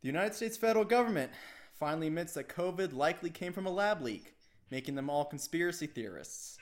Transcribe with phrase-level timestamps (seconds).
[0.00, 1.32] The United States federal government
[1.74, 4.34] finally admits that COVID likely came from a lab leak,
[4.70, 6.56] making them all conspiracy theorists.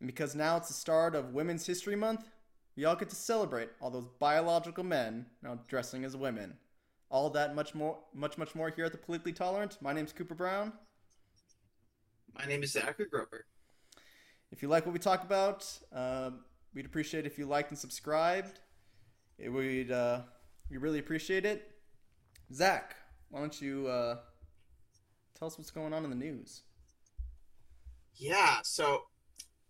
[0.00, 2.28] And because now it's the start of Women's History Month,
[2.76, 6.54] we all get to celebrate all those biological men now dressing as women.
[7.10, 9.78] All that much more, much, much more here at the Politically Tolerant.
[9.80, 10.72] My name's Cooper Brown.
[12.36, 13.46] My name is Zachary Grover.
[14.50, 16.40] If you like what we talk about, um,
[16.74, 18.58] we'd appreciate if you liked and subscribed.
[19.38, 20.22] It would uh,
[20.68, 21.73] we really appreciate it.
[22.52, 22.96] Zach,
[23.30, 24.18] why don't you uh,
[25.38, 26.62] tell us what's going on in the news?
[28.16, 29.04] Yeah, so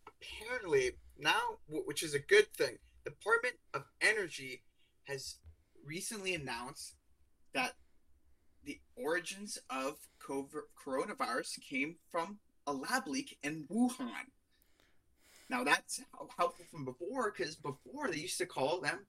[0.07, 4.63] apparently now, which is a good thing, the Department of Energy
[5.05, 5.37] has
[5.85, 6.97] recently announced
[7.55, 7.75] that
[8.65, 14.31] the origins of coronavirus came from a lab leak in Wuhan.
[15.51, 16.01] Now that's
[16.37, 19.07] helpful from before because before they used to call them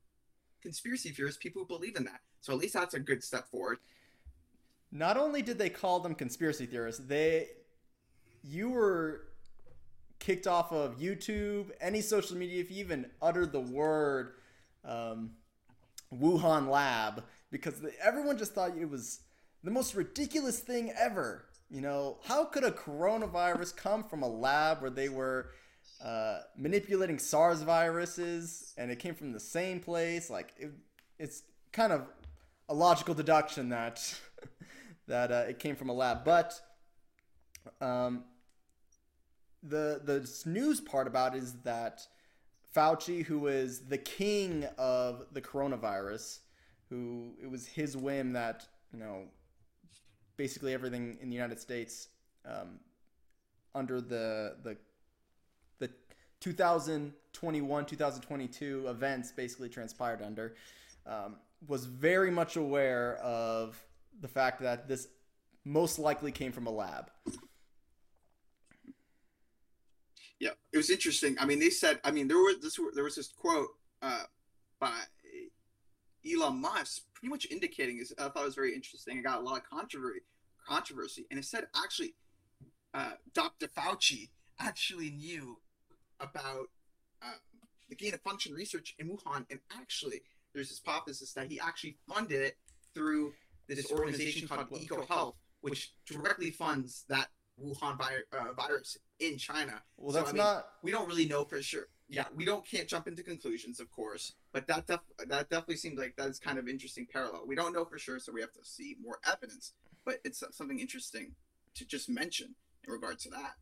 [0.61, 2.19] conspiracy theorists, people who believe in that.
[2.45, 3.79] So at least that's a good step forward.
[4.91, 7.47] Not only did they call them conspiracy theorists, they
[8.43, 9.21] you were
[10.19, 14.33] kicked off of YouTube, any social media if you even uttered the word
[14.83, 15.31] um,
[16.13, 19.21] Wuhan lab because everyone just thought it was
[19.63, 21.45] the most ridiculous thing ever.
[21.71, 25.49] You know, how could a coronavirus come from a lab where they were
[26.03, 30.29] uh, manipulating SARS viruses and it came from the same place?
[30.29, 30.73] Like, it,
[31.17, 32.03] it's kind of
[32.69, 34.19] a logical deduction that
[35.07, 36.23] that uh, it came from a lab.
[36.23, 36.59] But
[37.81, 38.23] um,
[39.63, 42.07] the the news part about is that
[42.75, 46.39] Fauci, who is the king of the coronavirus,
[46.89, 49.23] who it was his whim that you know
[50.37, 52.09] basically everything in the United States
[52.45, 52.79] um,
[53.73, 54.77] under the the
[55.79, 55.89] the
[56.41, 60.55] 2021 2022 events basically transpired under
[61.07, 63.83] um, was very much aware of
[64.19, 65.07] the fact that this
[65.63, 67.09] most likely came from a lab.
[70.39, 71.35] Yeah, it was interesting.
[71.39, 71.99] I mean, they said.
[72.03, 72.77] I mean, there were this.
[72.93, 73.69] There was this quote
[74.01, 74.23] uh,
[74.79, 74.99] by
[76.29, 77.99] Elon Musk, pretty much indicating.
[77.99, 79.17] Is I thought it was very interesting.
[79.17, 80.21] It got a lot of controversy.
[80.67, 82.15] Controversy, and it said actually,
[82.93, 83.67] uh, Dr.
[83.67, 85.59] Fauci actually knew
[86.19, 86.69] about
[87.21, 87.37] uh,
[87.87, 90.21] the gain of function research in Wuhan, and actually,
[90.55, 92.57] there's this hypothesis that he actually funded it
[92.95, 93.33] through
[93.67, 97.27] this organization called EcoHealth, which directly funds that
[97.61, 99.81] Wuhan vi- uh, virus in China.
[99.97, 100.67] Well, that's so, I mean, not.
[100.81, 101.87] We don't really know for sure.
[102.07, 105.97] Yeah, we don't can't jump into conclusions, of course, but that def- that definitely seems
[105.97, 107.43] like that's kind of interesting parallel.
[107.47, 109.73] We don't know for sure, so we have to see more evidence.
[110.05, 111.31] But it's something interesting
[111.73, 113.53] to just mention in regard to that.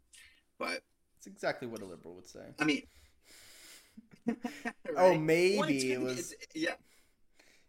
[0.59, 0.83] But
[1.17, 2.41] it's exactly what a liberal would say.
[2.59, 2.83] I mean,
[4.27, 4.73] right?
[4.97, 6.33] oh, maybe it was.
[6.53, 6.73] Yeah,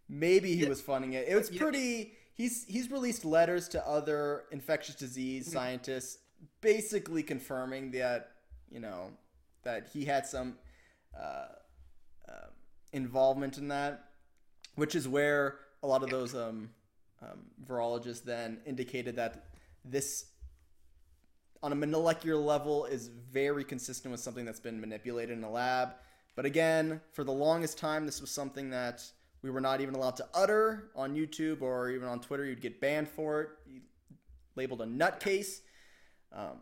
[0.08, 0.68] maybe he yeah.
[0.68, 1.26] was funding it.
[1.28, 5.54] It was pretty he's he's released letters to other infectious disease mm-hmm.
[5.54, 6.18] scientists,
[6.60, 8.30] basically confirming that
[8.70, 9.10] you know
[9.62, 10.56] that he had some
[11.18, 11.46] uh,
[12.28, 12.48] uh,
[12.92, 14.04] involvement in that,
[14.74, 16.70] which is where a lot of those um,
[17.22, 19.46] um, virologists then indicated that
[19.84, 20.26] this
[21.62, 25.94] on a molecular level is very consistent with something that's been manipulated in a lab.
[26.36, 29.02] But again, for the longest time, this was something that
[29.42, 32.44] we were not even allowed to utter on YouTube or even on Twitter.
[32.44, 33.48] You'd get banned for it,
[34.56, 35.60] labeled a nutcase.
[36.32, 36.60] Um,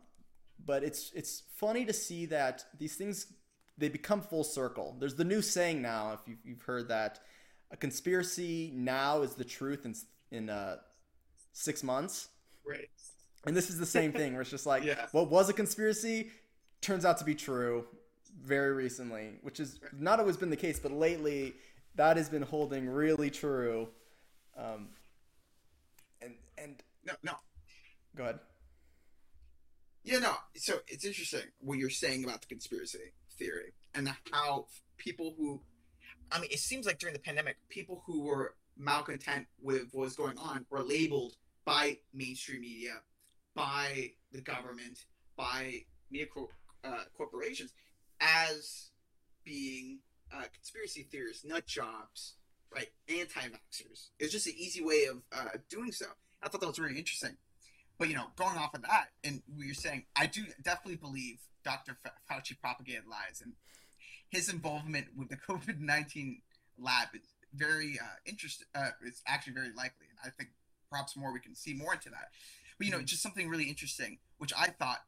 [0.65, 3.32] but it's it's funny to see that these things
[3.78, 4.97] they become full circle.
[4.99, 7.21] There's the new saying now, if you've, you've heard that,
[7.71, 9.94] a conspiracy now is the truth in
[10.31, 10.77] in uh,
[11.53, 12.28] six months.
[12.69, 12.88] Right.
[13.47, 15.06] And this is the same thing, where it's just like, yeah.
[15.12, 16.31] what was a conspiracy
[16.81, 17.87] turns out to be true
[18.44, 21.54] very recently, which has not always been the case, but lately
[21.94, 23.88] that has been holding really true.
[24.56, 24.88] Um,
[26.20, 27.32] and and no, no,
[28.16, 28.41] go ahead.
[30.04, 30.34] Yeah, no.
[30.56, 34.66] So it's interesting what you're saying about the conspiracy theory and how
[34.98, 35.60] people who,
[36.31, 40.16] I mean, it seems like during the pandemic, people who were malcontent with what was
[40.16, 42.94] going on were labeled by mainstream media,
[43.55, 44.99] by the government,
[45.37, 46.26] by media
[46.84, 47.72] uh, corporations
[48.22, 48.90] as
[49.44, 49.98] being
[50.32, 52.34] uh, conspiracy theorists, nut jobs,
[52.74, 52.88] right?
[53.08, 54.10] Anti-vaxxers.
[54.19, 56.06] It's just an easy way of uh, doing so.
[56.42, 57.36] I thought that was really interesting.
[57.98, 61.38] But you know, going off of that, and what you're saying, I do definitely believe
[61.64, 61.96] Dr.
[62.30, 63.52] Fauci propagated lies, and
[64.30, 66.42] his involvement with the COVID nineteen
[66.78, 67.20] lab is
[67.54, 68.66] very uh, interesting.
[68.74, 70.50] Uh, it's actually very likely, and I think
[70.90, 72.30] perhaps more we can see more into that.
[72.78, 73.06] But you know, mm-hmm.
[73.06, 75.00] just something really interesting, which I thought,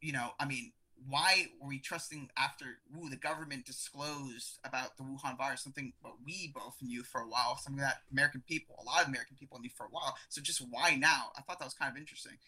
[0.00, 0.72] you know, I mean,
[1.08, 6.14] why were we trusting after ooh, the government disclosed about the Wuhan virus, something what
[6.24, 9.58] we both knew for a while, something that American people, a lot of American people
[9.58, 10.16] knew for a while.
[10.28, 11.32] So just why now?
[11.36, 12.38] I thought that was kind of interesting.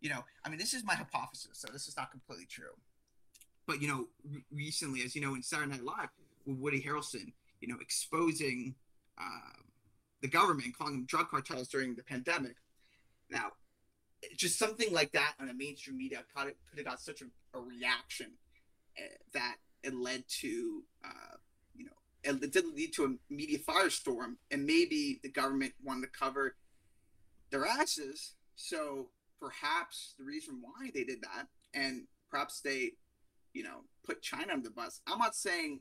[0.00, 2.76] You know, I mean, this is my hypothesis, so this is not completely true.
[3.66, 6.08] But you know, re- recently, as you know, in Saturday Night Live,
[6.46, 8.74] with Woody Harrelson, you know, exposing
[9.18, 9.62] uh,
[10.20, 12.56] the government, calling them drug cartels during the pandemic.
[13.30, 13.52] Now,
[14.36, 18.32] just something like that on a mainstream media could have, got such a, a reaction
[18.98, 19.02] uh,
[19.34, 21.36] that it led to, uh,
[21.74, 21.92] you know,
[22.24, 26.56] it did lead to a media firestorm, and maybe the government wanted to cover
[27.50, 28.34] their asses.
[28.54, 29.08] So
[29.40, 32.92] perhaps the reason why they did that, and perhaps they,
[33.52, 35.00] you know, put China on the bus.
[35.06, 35.80] I'm not saying,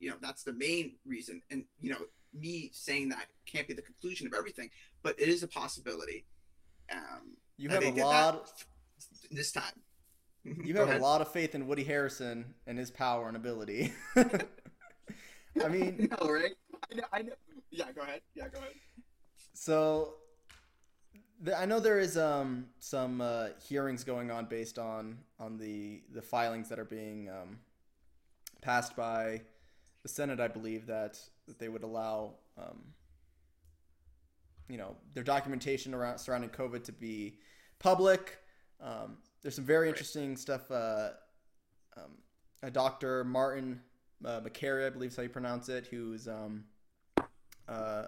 [0.00, 2.00] you know, that's the main reason, and you know,
[2.34, 4.70] me saying that can't be the conclusion of everything,
[5.02, 6.24] but it is a possibility.
[6.92, 8.50] Um, you have a lot
[9.30, 9.64] this time.
[10.64, 13.92] You have a lot of faith in Woody Harrelson and his power and ability.
[14.16, 16.52] I mean, no, right?
[16.90, 17.32] I know, I know.
[17.70, 18.20] Yeah, go ahead.
[18.34, 18.72] Yeah, go ahead.
[19.54, 20.14] So,
[21.40, 26.02] the, I know there is um, some uh, hearings going on based on on the
[26.12, 27.58] the filings that are being um,
[28.60, 29.42] passed by
[30.02, 30.40] the Senate.
[30.40, 32.82] I believe that, that they would allow um,
[34.68, 37.38] you know their documentation around surrounding COVID to be
[37.78, 38.38] public.
[38.80, 40.38] Um, there's some very interesting right.
[40.38, 40.70] stuff.
[40.70, 41.10] Uh,
[41.96, 42.12] um,
[42.62, 43.24] a Dr.
[43.24, 43.80] Martin
[44.24, 46.64] uh, Makary, I believe is how you pronounce it, who's um,
[47.68, 48.04] uh,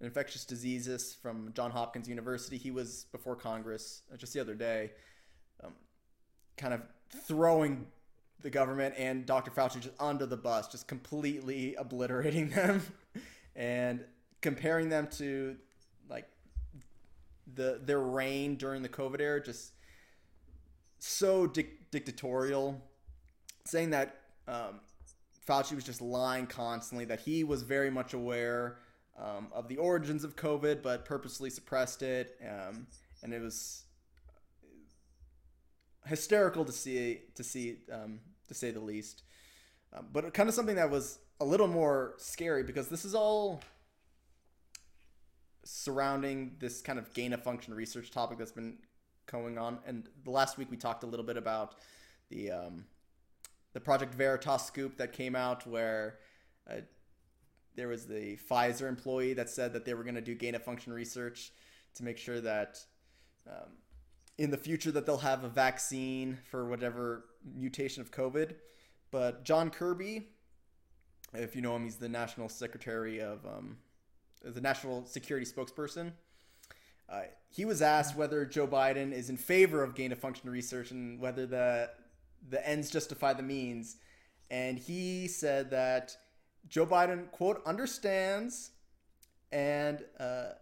[0.00, 2.58] an infectious diseases from John Hopkins University.
[2.58, 4.90] He was before Congress uh, just the other day,
[5.64, 5.72] um,
[6.56, 6.82] kind of
[7.24, 7.86] throwing
[8.40, 9.50] the government and Dr.
[9.50, 12.82] Fauci just under the bus, just completely obliterating them
[13.56, 14.04] and
[14.40, 15.56] comparing them to
[16.10, 16.26] like
[17.54, 19.72] the their reign during the COVID era just
[21.04, 22.80] so dic- dictatorial,
[23.64, 24.78] saying that um,
[25.48, 28.78] Fauci was just lying constantly, that he was very much aware
[29.18, 32.86] um, of the origins of COVID, but purposely suppressed it, um,
[33.24, 33.82] and it was
[36.06, 39.22] hysterical to see to see um, to say the least.
[39.92, 43.60] Um, but kind of something that was a little more scary because this is all
[45.64, 48.78] surrounding this kind of gain of function research topic that's been
[49.32, 49.78] going on.
[49.86, 51.76] And last week we talked a little bit about
[52.28, 52.84] the um,
[53.72, 56.18] the Project Veritas scoop that came out where
[56.70, 56.76] uh,
[57.74, 60.62] there was the Pfizer employee that said that they were going to do gain of
[60.62, 61.52] function research
[61.94, 62.78] to make sure that
[63.48, 63.70] um,
[64.38, 67.24] in the future that they'll have a vaccine for whatever
[67.56, 68.54] mutation of COVID.
[69.10, 70.28] But John Kirby,
[71.34, 73.78] if you know him, he's the national secretary of um,
[74.44, 76.12] the national security spokesperson.
[77.12, 80.90] Uh, he was asked whether Joe Biden is in favor of gain of function research
[80.90, 81.90] and whether the
[82.48, 83.96] the ends justify the means,
[84.50, 86.16] and he said that
[86.68, 88.70] Joe Biden quote understands
[89.52, 90.52] and uh,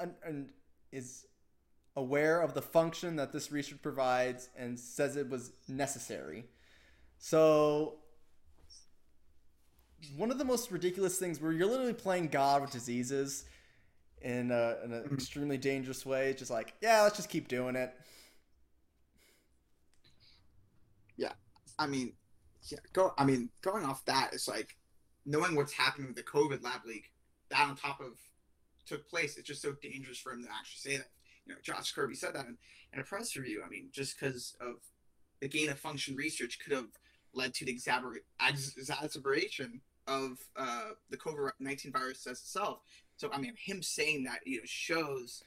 [0.00, 0.50] un- and
[0.92, 1.26] is
[1.96, 6.44] aware of the function that this research provides and says it was necessary.
[7.18, 7.96] So
[10.16, 13.46] one of the most ridiculous things where you're literally playing God with diseases
[14.22, 15.14] in, a, in an mm-hmm.
[15.14, 16.30] extremely dangerous way.
[16.30, 17.94] It's just like, yeah, let's just keep doing it.
[21.16, 21.32] Yeah,
[21.78, 22.12] I mean,
[22.68, 23.14] yeah, go.
[23.16, 24.76] I mean, going off that, it's like
[25.24, 27.12] knowing what's happening with the COVID lab leak.
[27.50, 28.18] That on top of
[28.86, 31.08] took place, it's just so dangerous for him to actually say that.
[31.46, 32.58] You know, Josh Kirby said that in,
[32.92, 33.62] in a press review.
[33.64, 34.74] I mean, just because of
[35.40, 36.88] the gain of function research could have
[37.32, 42.80] led to the exacerbation of uh, the COVID nineteen virus as itself.
[43.16, 45.42] So I mean, him saying that you know shows,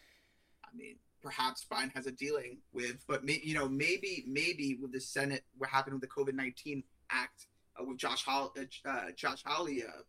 [0.64, 4.92] I mean, perhaps Biden has a dealing with, but may, you know maybe maybe with
[4.92, 7.48] the Senate, what happened with the COVID nineteen Act
[7.80, 10.02] uh, with Josh Hall, uh, uh Josh Hawley uh,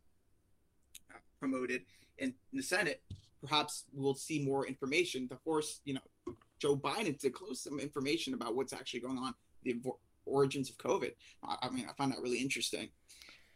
[1.38, 1.82] promoted
[2.18, 3.02] in the Senate,
[3.40, 8.34] perhaps we'll see more information to force you know Joe Biden to close some information
[8.34, 9.80] about what's actually going on, the
[10.26, 11.12] origins of COVID.
[11.42, 12.88] I, I mean, I find that really interesting.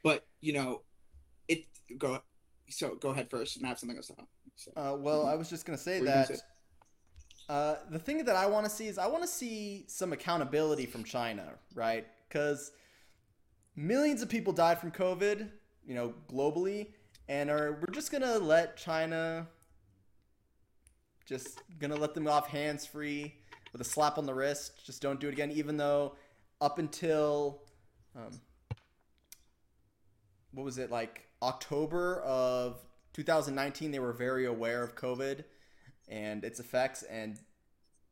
[0.02, 0.82] But you know,
[1.48, 1.64] it
[1.98, 2.20] go
[2.68, 4.14] so go ahead first and have something else to
[4.56, 4.70] say.
[4.76, 6.30] Uh, well, I was just gonna say that
[7.48, 10.86] uh, the thing that I want to see is I want to see some accountability
[10.86, 12.06] from China, right?
[12.28, 12.72] Because
[13.76, 15.48] millions of people died from COVID,
[15.86, 16.88] you know, globally,
[17.28, 19.46] and are we're just gonna let China
[21.26, 23.34] just gonna let them off hands free
[23.72, 24.84] with a slap on the wrist.
[24.86, 26.14] Just don't do it again, even though
[26.60, 27.62] up until
[28.16, 28.40] um,
[30.52, 32.78] what was it like October of
[33.12, 35.44] 2019 they were very aware of COVID
[36.08, 37.38] and its effects and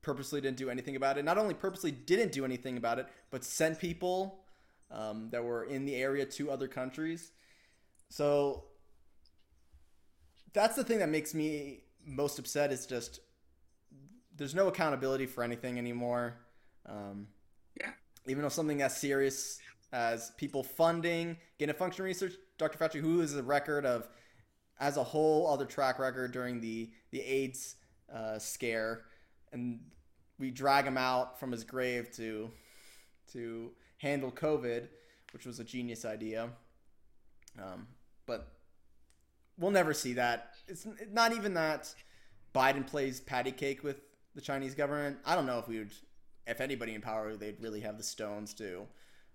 [0.03, 1.25] purposely didn't do anything about it.
[1.25, 4.41] Not only purposely didn't do anything about it, but sent people
[4.91, 7.31] um, that were in the area to other countries.
[8.09, 8.65] So
[10.53, 13.21] that's the thing that makes me most upset is just
[14.37, 16.39] there's no accountability for anything anymore.
[16.87, 17.29] Um,
[17.81, 17.91] yeah.
[18.27, 19.59] Even though something as serious
[19.93, 22.79] as people funding gain of function research, Dr.
[22.79, 24.09] Fauci, who is a record of
[24.81, 27.77] as a whole other track record during the the AIDS
[28.13, 29.03] uh, scare,
[29.53, 29.81] and
[30.39, 32.51] we drag him out from his grave to
[33.33, 34.89] to handle COVID,
[35.33, 36.51] which was a genius idea.
[37.59, 37.87] Um,
[38.27, 38.49] but
[39.59, 40.55] we'll never see that.
[40.69, 41.95] It's not even that
[42.55, 44.01] Biden plays patty cake with
[44.35, 45.19] the Chinese government.
[45.25, 45.93] I don't know if we would,
[46.47, 48.87] if anybody in power, they'd really have the stones to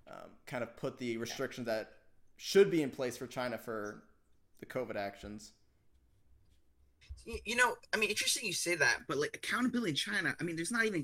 [0.10, 1.92] um, kind of put the restrictions that
[2.38, 4.04] should be in place for China for
[4.60, 5.54] the COVID actions.
[7.46, 10.56] You know, I mean, interesting you say that, but like accountability in China, I mean,
[10.56, 11.04] there's not even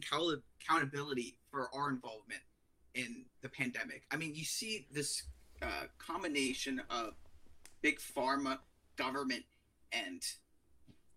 [0.61, 2.41] accountability for our involvement
[2.95, 4.03] in the pandemic.
[4.09, 5.23] I mean, you see this
[5.61, 7.13] uh, combination of
[7.81, 8.59] big pharma,
[8.95, 9.43] government,
[9.91, 10.21] and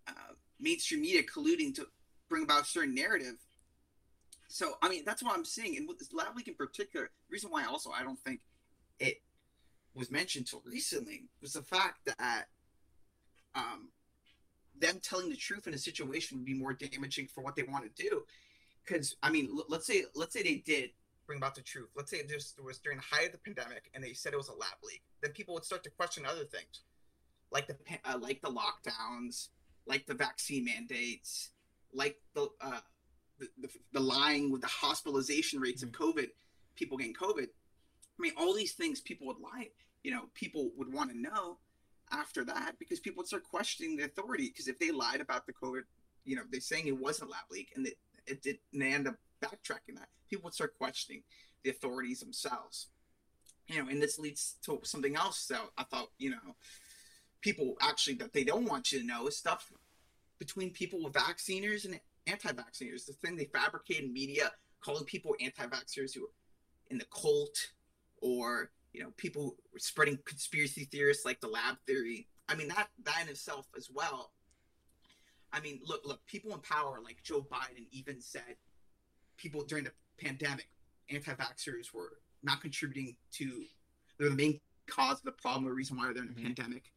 [0.07, 1.87] uh, mainstream media colluding to
[2.29, 3.35] bring about a certain narrative.
[4.47, 5.77] So, I mean, that's what I'm seeing.
[5.77, 8.39] And with this lab leak in particular, the reason why also I don't think
[8.99, 9.21] it
[9.93, 12.45] was mentioned till recently was the fact that
[13.55, 13.89] um,
[14.79, 17.83] them telling the truth in a situation would be more damaging for what they want
[17.83, 18.23] to do.
[18.85, 20.91] Because I mean, l- let's say let's say they did
[21.25, 21.89] bring about the truth.
[21.95, 24.47] Let's say just was during the height of the pandemic and they said it was
[24.47, 25.01] a lab leak.
[25.21, 26.81] Then people would start to question other things,
[27.51, 27.75] like the
[28.05, 29.49] uh, like the lockdowns,
[29.85, 31.49] like the vaccine mandates,
[31.93, 32.79] like the uh,
[33.39, 36.03] the, the, the lying with the hospitalization rates of mm-hmm.
[36.03, 36.27] COVID,
[36.75, 37.47] people getting COVID.
[37.47, 39.69] I mean, all these things people would lie.
[40.03, 41.57] You know, people would want to know
[42.11, 44.49] after that because people would start questioning the authority.
[44.49, 45.81] Because if they lied about the COVID,
[46.25, 48.93] you know, they're saying it wasn't a lab leak and it, it did, and they
[48.93, 51.23] end up backtracking that, people would start questioning
[51.63, 52.87] the authorities themselves.
[53.67, 56.55] You know, and this leads to something else that I thought, you know,
[57.41, 59.71] people actually that they don't want you to know is stuff
[60.39, 63.05] between people with vacciners and anti-vacciners.
[63.05, 66.33] The thing they fabricate in media, calling people anti-vaxxers who are
[66.89, 67.57] in the cult,
[68.21, 72.27] or you know, people spreading conspiracy theorists like the lab theory.
[72.49, 74.31] I mean, that that in itself as well.
[75.53, 78.55] I mean, look, look, people in power like Joe Biden even said
[79.37, 80.67] people during the pandemic,
[81.09, 83.63] anti-vaxxers were not contributing to
[84.17, 86.53] they're the main cause of the problem or reason why they're in the mm-hmm.
[86.53, 86.91] pandemic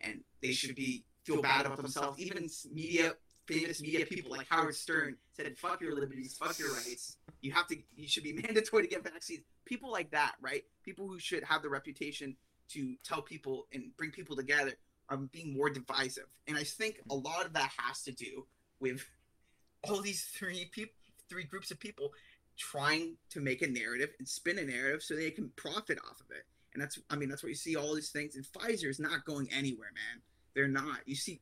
[0.00, 2.18] and they should be feel bad about themselves.
[2.18, 3.14] Even media,
[3.48, 7.16] famous media people like Howard Stern said, "Fuck your liberties, fuck your rights.
[7.40, 10.64] You have to, you should be mandatory to get vaccines." People like that, right?
[10.84, 12.36] People who should have the reputation
[12.70, 14.72] to tell people and bring people together
[15.08, 16.26] are being more divisive.
[16.46, 18.46] And I think a lot of that has to do
[18.80, 19.04] with
[19.88, 20.94] all these three people,
[21.28, 22.12] three groups of people
[22.56, 26.30] trying to make a narrative and spin a narrative so they can profit off of
[26.30, 26.44] it.
[26.74, 28.36] And that's, I mean, that's what you see all these things.
[28.36, 30.22] And Pfizer is not going anywhere, man.
[30.54, 30.98] They're not.
[31.06, 31.40] You see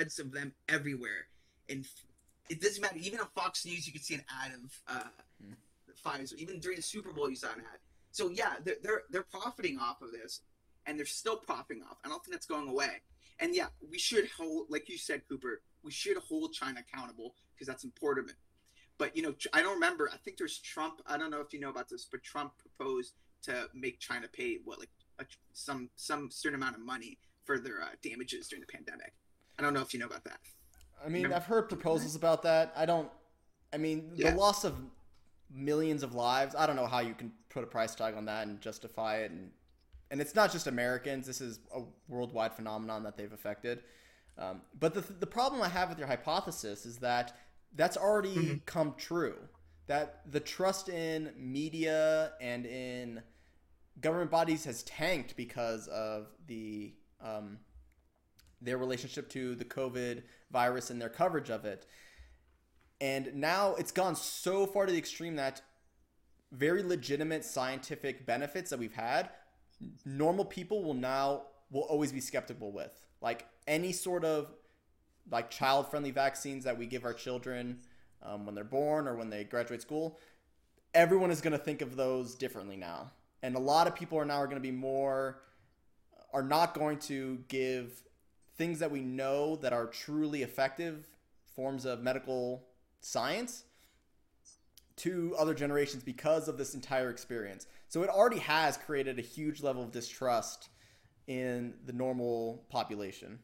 [0.00, 1.28] ads of them everywhere,
[1.68, 1.84] and
[2.50, 2.96] it doesn't matter.
[2.98, 5.08] Even on Fox News, you can see an ad of uh,
[5.42, 5.54] mm.
[6.04, 6.34] Pfizer.
[6.34, 7.78] Even during the Super Bowl, you saw an ad.
[8.10, 10.42] So yeah, they're, they're they're profiting off of this,
[10.86, 11.98] and they're still profiting off.
[12.04, 13.00] I don't think that's going away.
[13.40, 17.66] And yeah, we should hold, like you said, Cooper, we should hold China accountable because
[17.66, 18.32] that's important.
[18.98, 20.08] But you know, I don't remember.
[20.12, 21.00] I think there's Trump.
[21.06, 24.58] I don't know if you know about this, but Trump proposed to make China pay
[24.64, 28.72] what like a, some some certain amount of money for their uh, damages during the
[28.72, 29.12] pandemic.
[29.58, 30.38] I don't know if you know about that.
[31.04, 32.72] I mean, I've heard proposals about that.
[32.76, 33.10] I don't.
[33.72, 34.30] I mean, yeah.
[34.30, 34.74] the loss of
[35.52, 36.54] millions of lives.
[36.54, 39.30] I don't know how you can put a price tag on that and justify it.
[39.30, 39.50] And
[40.10, 41.26] and it's not just Americans.
[41.26, 43.80] This is a worldwide phenomenon that they've affected.
[44.38, 47.36] Um, but the the problem I have with your hypothesis is that
[47.74, 48.54] that's already mm-hmm.
[48.66, 49.36] come true.
[49.86, 53.22] That the trust in media and in
[54.00, 57.58] government bodies has tanked because of the um,
[58.60, 61.86] their relationship to the COVID virus and their coverage of it.
[63.00, 65.62] And now it's gone so far to the extreme that
[66.52, 69.30] very legitimate scientific benefits that we've had,
[70.04, 72.92] normal people will now will always be skeptical with.
[73.20, 74.52] Like any sort of
[75.30, 77.80] like child friendly vaccines that we give our children
[78.22, 80.18] um, when they're born or when they graduate school,
[80.94, 83.10] everyone is going to think of those differently now.
[83.42, 85.40] And a lot of people are now are going to be more
[86.32, 88.02] are not going to give
[88.56, 91.08] things that we know that are truly effective
[91.54, 92.64] forms of medical
[93.00, 93.64] science
[94.96, 97.66] to other generations because of this entire experience.
[97.88, 100.68] So it already has created a huge level of distrust
[101.26, 103.40] in the normal population.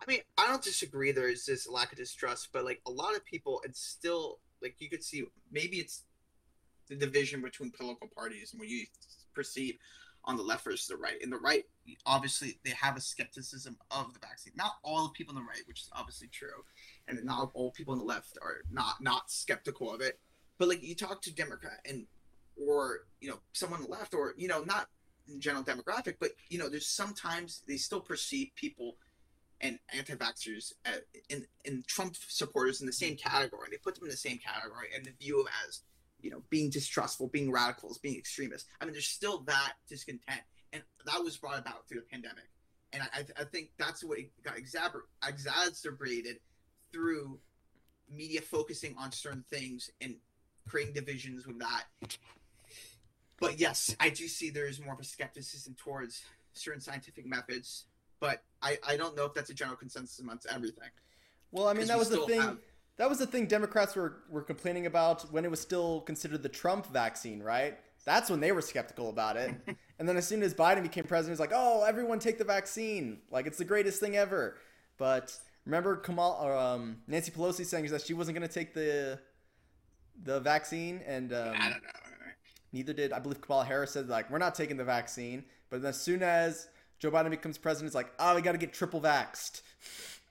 [0.00, 1.12] I mean, I don't disagree.
[1.12, 4.76] There is this lack of distrust, but like a lot of people, it's still like
[4.78, 6.02] you could see maybe it's
[6.88, 8.84] the division between political parties and what you
[9.34, 9.76] perceive
[10.24, 11.20] on the left versus the right.
[11.20, 11.64] In the right,
[12.06, 14.52] obviously, they have a skepticism of the vaccine.
[14.56, 16.64] Not all the people on the right, which is obviously true,
[17.08, 20.18] and not all people on the left are not not skeptical of it.
[20.58, 22.06] But like you talk to Democrat and
[22.56, 24.88] or you know someone on the left, or you know not
[25.28, 28.96] in general demographic, but you know there's sometimes they still perceive people
[29.60, 33.64] and anti-vaxxers and, in in Trump supporters in the same category.
[33.64, 35.82] and They put them in the same category and they view them as
[36.22, 38.68] you know being distrustful, being radicals, being extremists.
[38.80, 42.44] I mean, there's still that discontent, and that was brought about through the pandemic.
[42.92, 46.36] And I, I think that's what got exacerbated
[46.92, 47.38] through
[48.10, 50.16] media focusing on certain things and
[50.68, 51.84] creating divisions with that.
[53.40, 57.86] But yes, I do see there is more of a skepticism towards certain scientific methods
[58.22, 60.88] but I, I don't know if that's a general consensus amongst everything.
[61.50, 62.40] Well, I mean, that was the thing.
[62.40, 62.58] Have...
[62.98, 66.48] That was the thing Democrats were, were complaining about when it was still considered the
[66.48, 67.78] Trump vaccine, right?
[68.04, 69.54] That's when they were skeptical about it.
[69.98, 73.20] and then as soon as Biden became president, he's like, "Oh, everyone take the vaccine!
[73.30, 74.58] Like it's the greatest thing ever."
[74.98, 79.20] But remember Kamal um, Nancy Pelosi saying that she wasn't going to take the
[80.24, 81.90] the vaccine, and um, I don't know.
[82.72, 85.44] Neither did I believe Kamala Harris said like we're not taking the vaccine.
[85.72, 86.68] But as soon as
[86.98, 89.62] Joe Biden becomes president, it's like, oh, we got to get triple vaxxed.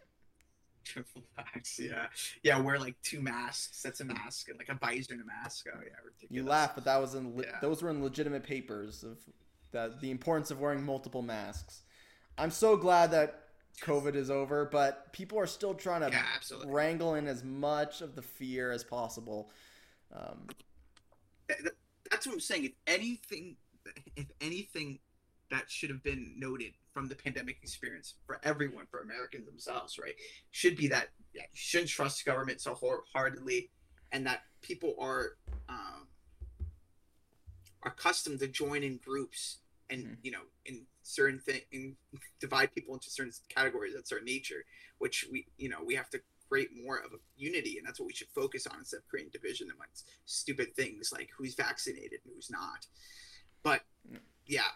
[0.91, 2.07] Triple vax, yeah,
[2.43, 2.59] yeah.
[2.59, 3.81] Wear like two masks.
[3.81, 5.67] That's a mask and like a visor and a mask.
[5.73, 6.29] Oh yeah, ridiculous.
[6.29, 7.59] You laugh, but that was in le- yeah.
[7.61, 9.17] those were in legitimate papers of
[9.71, 11.83] the the importance of wearing multiple masks.
[12.37, 13.43] I'm so glad that
[13.81, 18.15] COVID is over, but people are still trying to yeah, wrangle in as much of
[18.15, 19.49] the fear as possible.
[20.13, 20.47] Um,
[22.09, 22.65] That's what I'm saying.
[22.65, 23.55] If anything,
[24.17, 24.99] if anything
[25.51, 30.15] that should have been noted from the pandemic experience for everyone, for Americans themselves, right?
[30.51, 33.69] Should be that yeah, you shouldn't trust government so wholeheartedly,
[34.11, 35.37] and that people are
[35.69, 36.07] um,
[37.83, 40.13] are accustomed to join in groups and mm-hmm.
[40.23, 41.95] you know in certain thing and
[42.39, 44.65] divide people into certain categories That's our nature,
[44.99, 48.07] which we you know we have to create more of a unity, and that's what
[48.07, 52.33] we should focus on instead of creating division amongst stupid things like who's vaccinated and
[52.35, 52.85] who's not.
[53.63, 54.19] But mm.
[54.45, 54.67] yeah,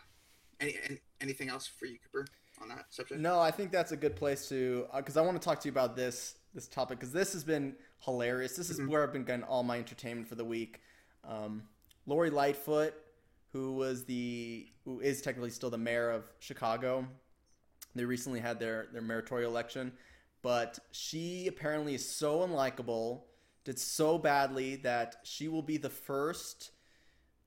[0.59, 2.27] any, any anything else for you, Cooper,
[2.61, 3.19] on that subject?
[3.19, 5.67] No, I think that's a good place to because uh, I want to talk to
[5.67, 8.55] you about this this topic because this has been hilarious.
[8.55, 8.91] This is mm-hmm.
[8.91, 10.81] where I've been getting all my entertainment for the week.
[11.23, 11.63] Um,
[12.05, 12.93] Lori Lightfoot,
[13.51, 17.05] who was the who is technically still the mayor of Chicago,
[17.95, 19.91] they recently had their their mayoral election,
[20.41, 23.21] but she apparently is so unlikable,
[23.63, 26.71] did so badly that she will be the first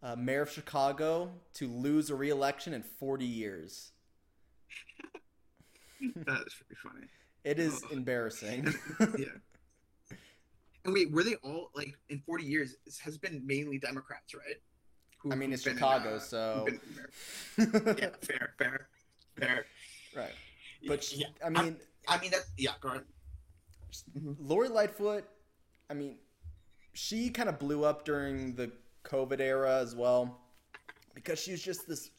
[0.02, 3.92] uh, mayor of Chicago to lose a re-election in 40 years.
[6.16, 7.06] that is pretty funny.
[7.44, 7.94] It is oh.
[7.94, 8.74] embarrassing.
[9.18, 9.26] yeah.
[10.84, 12.76] And wait, were they all like in 40 years?
[12.84, 14.56] This has been mainly Democrats, right?
[15.18, 16.68] Who, I mean, it's Chicago, in, uh, so
[17.58, 18.88] yeah, fair, fair,
[19.36, 19.66] fair.
[20.16, 20.32] Right,
[20.86, 22.44] but yeah, I mean, I, I mean that.
[22.56, 23.02] Yeah, go ahead.
[24.38, 25.24] Lori Lightfoot,
[25.90, 26.18] I mean,
[26.92, 28.70] she kind of blew up during the
[29.08, 30.40] COVID era as well,
[31.14, 32.10] because she's just this.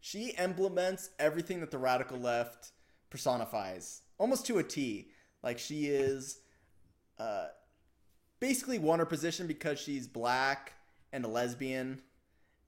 [0.00, 2.72] She implements everything that the radical left
[3.10, 5.10] personifies, almost to a T.
[5.42, 6.40] Like she is,
[7.18, 7.46] uh,
[8.40, 10.74] basically won her position because she's black
[11.12, 12.00] and a lesbian,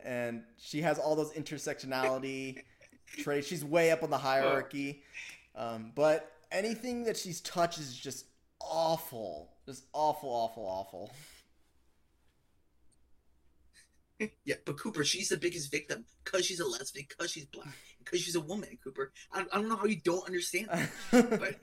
[0.01, 2.63] and she has all those intersectionality
[3.19, 3.47] traits.
[3.47, 5.03] She's way up on the hierarchy,
[5.57, 8.27] um, but anything that she's touched is just
[8.61, 11.11] awful, just awful, awful, awful.
[14.45, 18.21] Yeah, but Cooper, she's the biggest victim because she's a lesbian, because she's black, because
[18.21, 18.79] she's a woman.
[18.83, 20.69] Cooper, I, I don't know how you don't understand.
[20.71, 20.91] That.
[21.13, 21.57] but,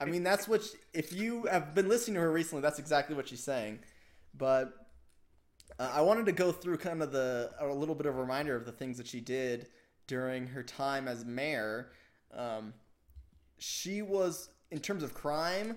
[0.00, 0.64] I mean, that's what.
[0.64, 3.80] She, if you have been listening to her recently, that's exactly what she's saying.
[4.36, 4.72] But
[5.78, 8.56] uh, I wanted to go through kind of the a little bit of a reminder
[8.56, 9.68] of the things that she did
[10.06, 11.90] during her time as mayor.
[12.34, 12.74] Um,
[13.58, 15.76] she was, in terms of crime,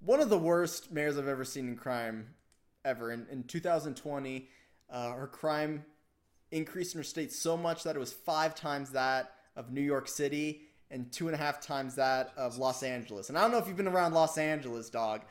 [0.00, 2.34] one of the worst mayors I've ever seen in crime
[2.84, 3.12] ever.
[3.12, 4.48] In, in 2020
[4.94, 5.84] uh, her crime
[6.52, 10.06] increased in her state so much that it was five times that of New York
[10.06, 13.28] City and two and a half times that of Los Angeles.
[13.28, 15.22] And I don't know if you've been around Los Angeles, dog.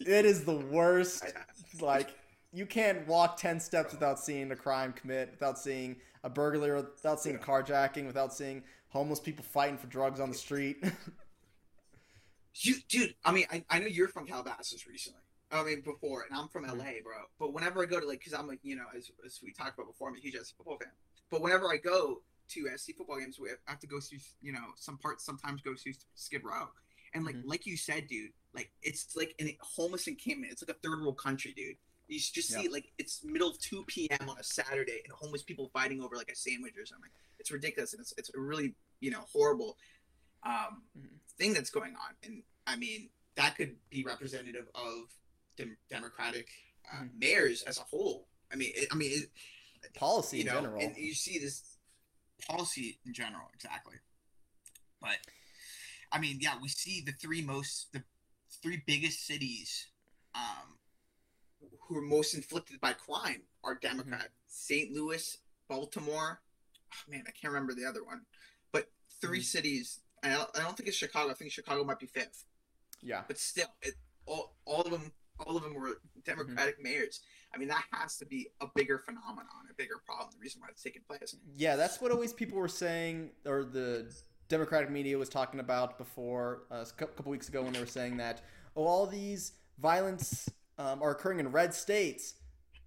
[0.00, 1.32] It is the worst.
[1.80, 2.16] Like
[2.52, 7.20] you can't walk ten steps without seeing a crime commit, without seeing a burglary, without
[7.20, 10.82] seeing a carjacking, without seeing homeless people fighting for drugs on the street.
[12.54, 13.14] you, dude.
[13.24, 15.20] I mean, I, I know you're from Calabasas recently.
[15.54, 16.78] I mean, before, and I'm from mm-hmm.
[16.78, 17.14] LA, bro.
[17.38, 19.78] But whenever I go to like, because I'm like, you know, as, as we talked
[19.78, 20.92] about before, I'm a huge SC football fan.
[21.30, 24.64] But whenever I go to SC football games, we have to go through, you know,
[24.76, 26.68] some parts sometimes go through Skid Row,
[27.14, 27.48] and like, mm-hmm.
[27.48, 30.52] like you said, dude, like it's like in a homeless encampment.
[30.52, 31.76] It's like a third world country, dude.
[32.08, 32.60] You just Yeah.
[32.62, 34.28] see like it's middle of two p.m.
[34.28, 37.10] on a Saturday, and homeless people fighting over like a sandwich or something.
[37.38, 39.78] It's ridiculous, and it's it's a really you know horrible
[40.42, 41.08] um, Mhm.
[41.38, 42.14] thing that's going on.
[42.22, 45.10] And I mean that could be representative of
[45.56, 46.48] dem- Democratic
[46.92, 47.18] uh, Mhm.
[47.18, 48.28] mayors as a whole.
[48.52, 49.30] I mean, it, I mean, it,
[49.94, 50.80] Policy you in know, general.
[50.82, 51.76] and you see this
[52.48, 53.96] policy in general, exactly.
[55.00, 55.18] But
[56.10, 58.02] I mean, yeah, we see the three most, the
[58.62, 59.88] three biggest cities,
[60.34, 60.78] um,
[61.80, 64.30] who are most inflicted by crime are Democrat.
[64.46, 64.90] St.
[64.92, 65.36] Louis,
[65.68, 66.40] Baltimore.
[66.92, 68.24] Oh, man, I can't remember the other one,
[68.72, 68.90] but
[69.20, 69.44] 3 Mhm.
[69.44, 70.00] cities.
[70.22, 71.30] I don't, I don't think it's Chicago.
[71.30, 72.46] I think Chicago might be fifth,
[73.02, 73.24] yeah.
[73.26, 73.94] but still, it
[74.26, 77.20] all, all of them, all of them were Democratic mayors.
[77.54, 80.30] I mean, that has to be a bigger phenomenon, a bigger problem.
[80.32, 81.36] The reason why it's taking place.
[81.56, 84.12] Yeah, that's what always people were saying, or the
[84.48, 88.16] Democratic media was talking about before uh, a couple weeks ago when they were saying
[88.18, 88.42] that,
[88.76, 92.34] oh, all these violence um, are occurring in red states.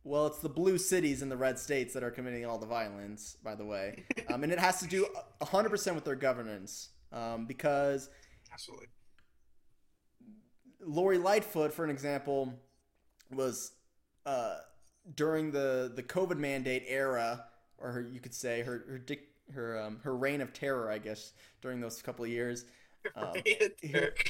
[0.04, 3.38] Well, it's the blue cities in the red states that are committing all the violence,
[3.44, 4.04] by the way.
[4.30, 5.08] Um, and it has to do
[5.42, 6.90] 100% with their governance.
[7.14, 8.10] Um, because
[8.52, 8.88] Absolutely.
[10.86, 12.54] Lori Lightfoot, for an example,
[13.34, 13.72] was
[14.26, 14.58] uh,
[15.16, 17.46] during the, the COVID mandate era,
[17.78, 20.98] or her, you could say her her dic- her um, her reign of terror, I
[20.98, 22.66] guess, during those couple of years.
[23.16, 23.34] Um,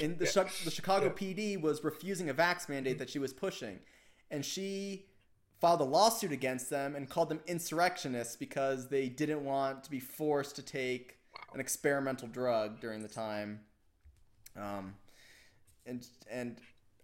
[0.01, 3.79] in the, Chi- the Chicago PD was refusing a vax mandate that she was pushing,
[4.29, 5.05] and she
[5.59, 9.99] filed a lawsuit against them and called them insurrectionists because they didn't want to be
[9.99, 11.17] forced to take
[11.53, 13.61] an experimental drug during the time.
[14.55, 14.93] Um,
[15.87, 16.57] and and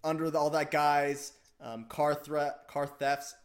[0.04, 3.36] under the, all that guys, um, car threat, car thefts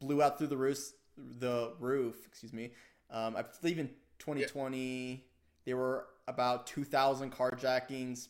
[0.00, 0.92] blew out through the roof.
[1.16, 2.70] The roof, excuse me.
[3.10, 5.24] Um, I believe in 2020
[5.64, 8.28] there were about 2,000 carjackings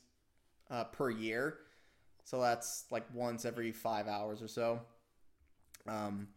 [0.70, 1.59] uh, per year.
[2.25, 4.81] So that's like once every five hours or so.
[5.87, 6.29] Um,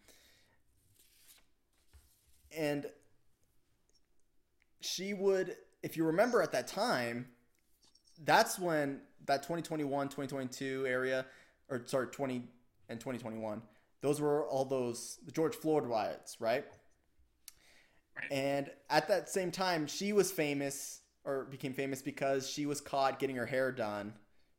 [2.56, 2.86] and
[4.82, 7.28] she would, if you remember at that time,
[8.24, 11.25] that's when that 2021, 2022 area,
[11.69, 12.43] or sorry, 20
[12.89, 13.62] and 2021,
[14.01, 16.65] those were all those the George Floyd riots, right?
[18.15, 18.32] Right.
[18.32, 23.19] And at that same time, she was famous or became famous because she was caught
[23.19, 24.13] getting her hair done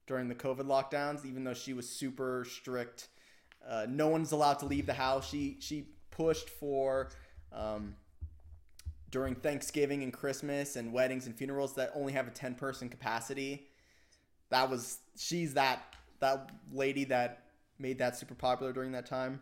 [0.07, 3.09] during the COVID lockdowns, even though she was super strict.
[3.67, 5.29] Uh, no one's allowed to leave the house.
[5.29, 7.11] She she pushed for
[7.53, 7.97] um,
[9.11, 13.69] during Thanksgiving and Christmas and weddings and funerals that only have a ten person capacity.
[14.51, 17.45] That was she's that that lady that
[17.79, 19.41] made that super popular during that time.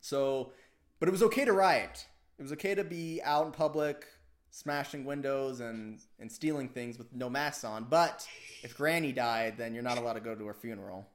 [0.00, 0.52] So,
[0.98, 2.06] but it was okay to riot.
[2.38, 4.06] It was okay to be out in public,
[4.50, 7.84] smashing windows and and stealing things with no masks on.
[7.84, 8.26] But
[8.62, 11.06] if Granny died, then you're not allowed to go to her funeral.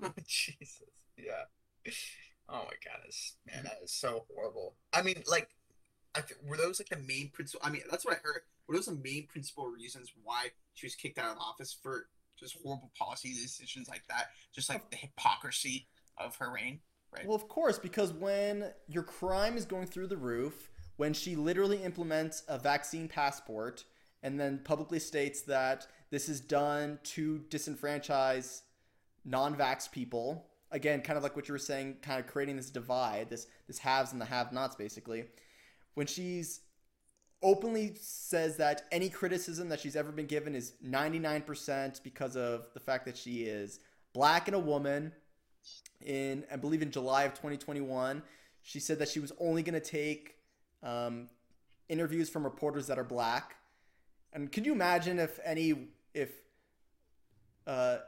[0.26, 0.82] Jesus.
[1.16, 1.92] Yeah.
[2.48, 4.74] Oh my goodness, man, that is so horrible.
[4.92, 5.48] I mean, like,
[6.14, 7.66] I th- were those like the main principal?
[7.66, 8.42] I mean, that's what I heard.
[8.68, 12.06] Were those the main principal reasons why she was kicked out of office for
[12.38, 14.28] just horrible policy decisions like that?
[14.54, 15.86] Just like the hypocrisy
[16.18, 16.80] of her reign,
[17.12, 17.26] right?
[17.26, 21.82] Well, of course, because when your crime is going through the roof, when she literally
[21.82, 23.84] implements a vaccine passport
[24.22, 28.62] and then publicly states that this is done to disenfranchise
[29.24, 33.28] non-vax people, again, kind of like what you were saying, kind of creating this divide,
[33.30, 35.24] this this haves and the have-nots, basically.
[35.94, 36.60] When she's
[37.42, 42.80] openly says that any criticism that she's ever been given is 99% because of the
[42.80, 43.80] fact that she is
[44.14, 45.12] black and a woman
[46.00, 48.22] in I believe in July of 2021.
[48.62, 50.36] She said that she was only going to take
[50.82, 51.28] um,
[51.88, 53.56] interviews from reporters that are black.
[54.32, 56.30] And can you imagine if any if
[57.66, 57.98] uh,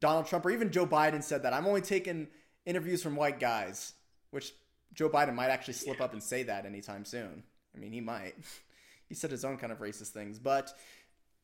[0.00, 2.28] Donald Trump or even Joe Biden said that I'm only taking
[2.66, 3.94] interviews from white guys,
[4.30, 4.52] which
[4.94, 7.42] Joe Biden might actually slip up and say that anytime soon.
[7.74, 8.34] I mean, he might.
[9.08, 10.72] he said his own kind of racist things, but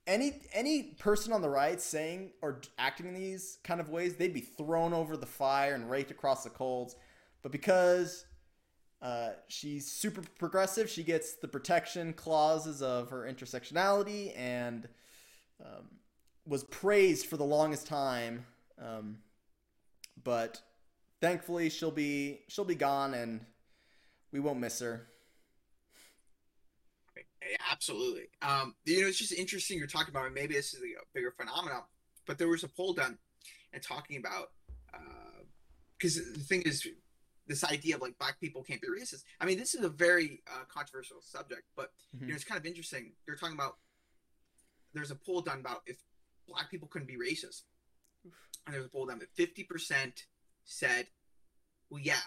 [0.07, 4.35] any any person on the right saying or acting in these kind of ways, they'd
[4.35, 6.97] be thrown over the fire and raked across the coals.
[7.43, 8.25] But because
[9.03, 14.89] uh, she's super progressive, she gets the protection clauses of her intersectionality and
[15.65, 15.87] um,
[16.47, 18.45] was praised for the longest time.
[18.83, 19.19] Um,
[20.23, 20.61] but
[21.21, 23.41] thankfully, she'll be she'll be gone, and
[24.33, 25.07] we won't miss her.
[27.71, 28.29] Absolutely.
[28.43, 30.33] Um, you know, it's just interesting you're talking about.
[30.33, 31.83] Maybe this is a bigger phenomenon,
[32.27, 33.19] but there was a poll done
[33.73, 34.51] and talking about
[35.99, 36.87] because the thing is,
[37.47, 39.23] this idea of like black people can't be racist.
[39.41, 42.67] I mean, this is a very uh, controversial subject, but you know, it's kind of
[42.67, 43.13] interesting.
[43.27, 43.77] They're talking about
[44.95, 45.97] there's a poll done about if
[46.49, 47.63] black people couldn't be racist,
[48.67, 50.13] and there's a poll done that 50%
[50.65, 51.07] said
[51.91, 52.21] well, yeah,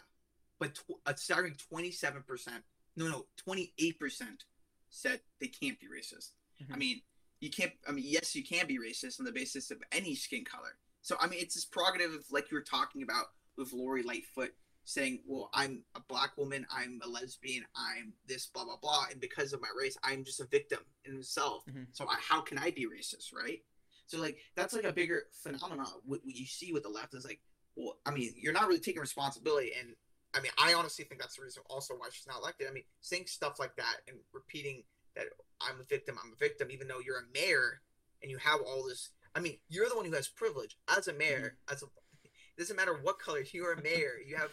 [0.60, 2.63] but tw- a staggering twenty-seven percent,
[2.96, 4.43] no, no, twenty-eight percent
[4.89, 6.32] said they can't be racist.
[6.62, 6.78] I Mhm.
[6.78, 7.02] mean,
[7.39, 7.74] you can't.
[7.88, 10.78] I mean, yes, you can be racist on the basis of any skin color.
[11.02, 14.54] So I mean, it's this prerogative of like you were talking about with Lori Lightfoot
[14.86, 19.22] saying, "Well, I'm a black woman, I'm a lesbian, I'm this, blah blah blah, and
[19.22, 21.63] because of my race, I'm just a victim in itself.
[21.67, 21.88] Mhm.
[21.93, 23.63] So I, how can I be racist, right?
[24.08, 25.88] So like that's like a bigger phenomenon.
[26.06, 27.41] What, what you see with the left is like,
[27.76, 29.96] well, I mean, you're not really taking responsibility, and
[30.34, 32.68] I mean, I honestly think that's the reason also why she's not elected.
[32.68, 34.84] I mean, saying stuff like that and repeating
[35.16, 35.26] that
[35.62, 37.82] I'm a victim, I'm a victim, even though you're a mayor
[38.22, 39.12] and you have all this.
[39.36, 41.58] I mean, you're the one who has privilege as a mayor.
[41.68, 41.74] Mm-hmm.
[41.74, 41.86] As a,
[42.26, 44.52] it doesn't matter what color you're a mayor, you have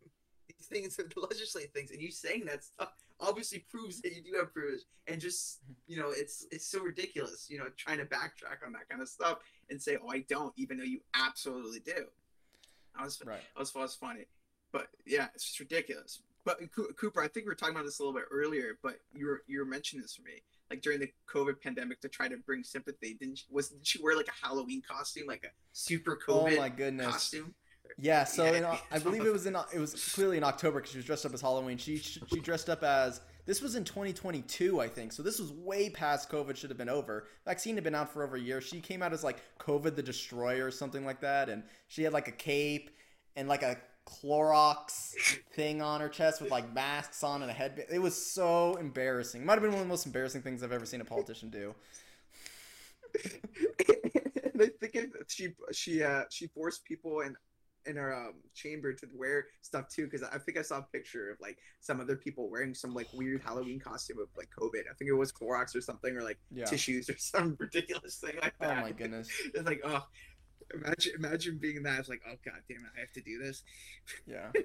[0.48, 4.38] these things, the legislate things, and you saying that stuff obviously proves that you do
[4.38, 4.82] have privilege.
[5.06, 7.48] And just you know, it's it's so ridiculous.
[7.50, 10.52] You know, trying to backtrack on that kind of stuff and say, "Oh, I don't,"
[10.56, 12.06] even though you absolutely do.
[12.98, 13.40] I was Right.
[13.56, 14.26] I was, I was funny,
[14.72, 16.22] but yeah, it's just ridiculous.
[16.44, 16.60] But
[16.96, 19.42] Cooper, I think we were talking about this a little bit earlier, but you were
[19.46, 22.62] you were mentioning this for me, like during the COVID pandemic to try to bring
[22.62, 23.16] sympathy.
[23.20, 26.56] Didn't was didn't she wear like a Halloween costume, like a super oh COVID Oh
[26.56, 27.06] my goodness.
[27.06, 27.54] costume?
[27.98, 30.92] Yeah, so Yeah, in, I believe it was in it was clearly in October because
[30.92, 31.76] she was dressed up as Halloween.
[31.76, 35.10] She she dressed up as this was in 2022, I think.
[35.10, 37.24] So this was way past COVID should have been over.
[37.46, 38.60] Vaccine had been out for over a year.
[38.60, 42.12] She came out as like COVID the Destroyer or something like that, and she had
[42.12, 42.90] like a cape
[43.36, 45.14] and like a Clorox
[45.54, 47.88] thing on her chest with like masks on and a headband.
[47.90, 49.46] It was so embarrassing.
[49.46, 51.74] Might have been one of the most embarrassing things I've ever seen a politician do.
[53.24, 54.94] and I think
[55.28, 57.34] she she uh she forced people in
[57.88, 61.30] in her um, chamber to wear stuff too because I think I saw a picture
[61.30, 64.82] of like some other people wearing some like weird Halloween costume of like COVID.
[64.90, 66.66] I think it was Clorox or something or like Yeah.
[66.66, 68.78] tissues or some ridiculous thing like that.
[68.78, 69.28] Oh my goodness.
[69.54, 70.06] It's like oh.
[70.74, 71.98] Imagine, imagine being that.
[71.98, 73.62] It's like, oh god damn it, I have to do this.
[74.26, 74.50] Yeah.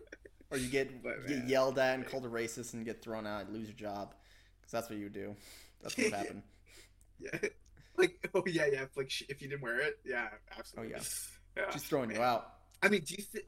[0.52, 3.46] Or you get But, get yelled at and called a racist and get thrown out
[3.46, 4.14] and lose your job.
[4.62, 5.36] Because that's what you would do.
[5.82, 6.44] That's what happened.
[7.20, 7.40] Yeah,
[7.98, 8.82] like oh yeah, yeah.
[8.84, 10.94] If, like if you didn't wear it, yeah, absolutely.
[10.96, 11.64] Oh, yeah.
[11.64, 11.72] yeah.
[11.72, 12.54] She's throwing you out.
[12.84, 13.46] I mean, do you think?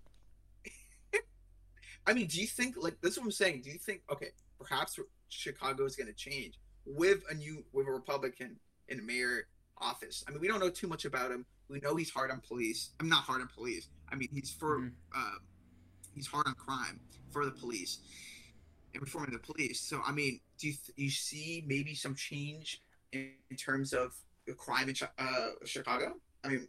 [2.08, 3.14] I mean, do you think like this?
[3.14, 3.62] Is what I'm saying.
[3.64, 7.92] Do you think okay, perhaps Chicago is going to change with a new with a
[7.92, 8.56] Republican
[8.88, 10.24] in the mayor office?
[10.28, 11.46] I mean, we don't know too much about him.
[11.70, 12.92] We know he's hard on police.
[13.00, 13.88] I'm not hard on police.
[14.12, 14.92] I mean, he's for Mhm.
[15.16, 15.40] um,
[16.14, 17.00] he's hard on crime
[17.32, 18.00] for the police
[18.94, 19.82] and reforming the police.
[19.82, 24.16] So, I mean, do you th- you see maybe some change in, in terms of
[24.46, 26.16] the crime in uh, Chicago?
[26.44, 26.68] I mean,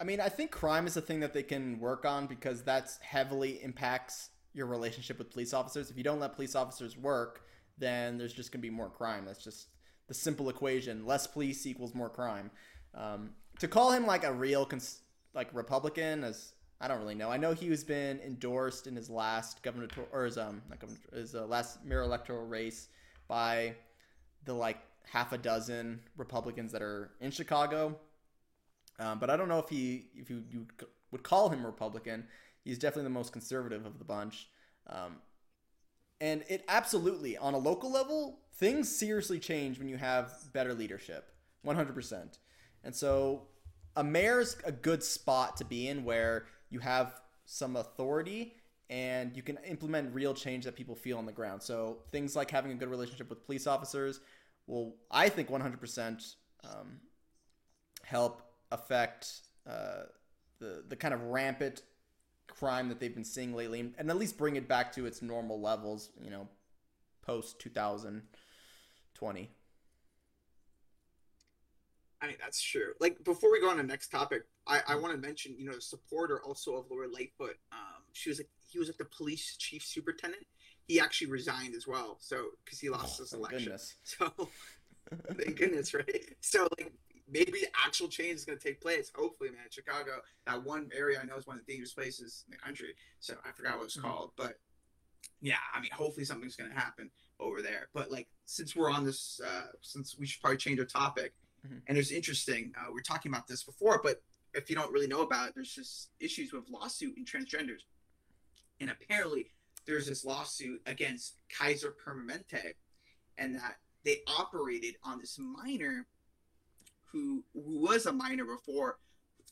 [0.00, 2.98] I mean, I think crime is a thing that they can work on because that's
[2.98, 5.90] heavily impacts your relationship with police officers.
[5.90, 7.42] If you don't let police officers work,
[7.76, 9.26] then there's just going to be more crime.
[9.26, 9.68] That's just
[10.08, 11.06] the simple equation.
[11.06, 12.50] Less police equals more crime.
[12.94, 15.02] Um, to call him like a real cons-
[15.34, 17.30] like Republican as I don't really know.
[17.30, 20.98] I know he has been endorsed in his last governor or his um not governor
[21.12, 22.88] his uh, last mayor electoral race
[23.28, 23.74] by
[24.46, 27.96] the like half a dozen Republicans that are in Chicago.
[29.00, 30.66] Um, but I don't know if he if you, you
[31.10, 32.26] would call him Republican.
[32.62, 34.48] He's definitely the most conservative of the bunch.
[34.86, 35.16] Um,
[36.20, 41.32] and it absolutely on a local level, things seriously change when you have better leadership,
[41.66, 42.38] 100%.
[42.84, 43.44] And so
[43.96, 48.54] a mayor's a good spot to be in where you have some authority
[48.90, 51.62] and you can implement real change that people feel on the ground.
[51.62, 54.20] So things like having a good relationship with police officers
[54.66, 56.34] will, I think, 100%
[56.64, 57.00] um,
[58.02, 60.04] help affect uh,
[60.58, 61.82] the the kind of rampant
[62.48, 65.60] crime that they've been seeing lately, and, at least bring it back to its normal
[65.60, 66.10] levels.
[66.22, 66.48] You know,
[67.22, 69.50] post 2020.
[72.22, 72.92] I mean, that's true.
[73.00, 75.66] Like before we go on to the next topic, I, I want to mention, you
[75.66, 77.56] know, the supporter also of Laura Lightfoot.
[77.72, 80.44] Um, she was like he was like the police chief superintendent.
[80.86, 83.58] He actually resigned as well, so because he lost Oh, thank election.
[83.64, 83.94] goodness.
[84.04, 84.50] So
[85.38, 86.22] thank goodness, right?
[86.40, 86.92] So like
[87.30, 89.10] maybe actual change is going to take place.
[89.14, 89.66] Hopefully, man.
[89.70, 92.94] Chicago, that one area I know is one of the dangerous places in the country.
[93.20, 94.02] So I forgot what it's Mhm.
[94.02, 94.60] called, but
[95.40, 97.88] yeah, I mean, hopefully something's going to happen over there.
[97.92, 101.82] But like, since we're on this, uh, since we should probably change our topic, Mhm.
[101.86, 102.74] and it's interesting.
[102.76, 105.72] Uh, we're talking about this before, but if you don't really know about it, there's
[105.74, 107.84] just issues with lawsuit in transgenders,
[108.80, 109.52] and apparently
[109.86, 112.74] there's this lawsuit against Kaiser Permanente,
[113.38, 116.06] and that they operated on this minor
[117.12, 118.98] who who was a minor before